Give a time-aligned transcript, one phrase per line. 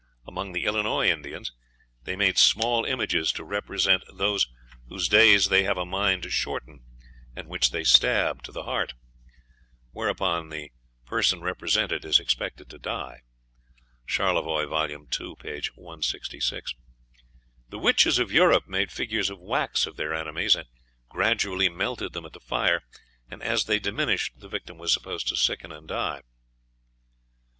[0.25, 1.51] Among the Illinois Indians
[2.05, 4.47] "they made small images to represent those
[4.87, 6.83] whose days they have a mind to shorten,
[7.35, 8.95] and which they stab to the heart,"
[9.91, 10.71] whereupon the
[11.05, 13.21] person represented is expected to die.
[14.07, 14.89] (Charlevoix, vol.
[14.89, 15.21] ii., p.
[15.75, 16.73] 166.)
[17.69, 20.67] The witches of Europe made figures of wax of their enemies, and
[21.09, 22.81] gradually melted them at the fire,
[23.29, 26.21] and as they diminished the victim was supposed to sicken and die.